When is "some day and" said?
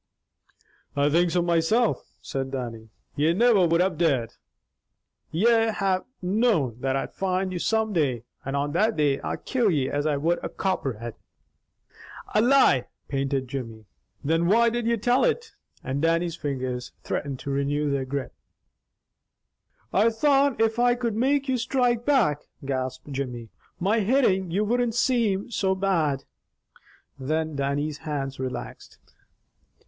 7.61-8.55